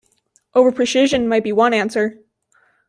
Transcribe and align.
Overprecision 0.55 1.27
might 1.27 1.43
be 1.43 1.51
one 1.51 1.75
answer. 1.75 2.21